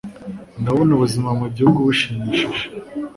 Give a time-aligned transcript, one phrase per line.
[0.61, 2.63] Ndabona ubuzima mu gihugu bushimishije